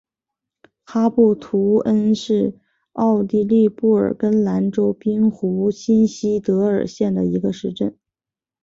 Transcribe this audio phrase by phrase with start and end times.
[0.83, 2.57] 哈布图恩是
[2.93, 7.95] 奥地利布尔根兰州滨湖新锡德尔县的一个市镇。